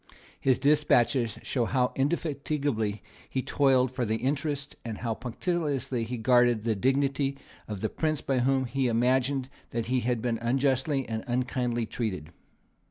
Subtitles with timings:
[0.39, 6.63] His despatches show how indefatigably he toiled for the interests, and how punctiliously he guarded
[6.63, 11.23] the dignity, of the prince by whom he imagined that he had been unjustly and
[11.27, 12.31] unkindly treated.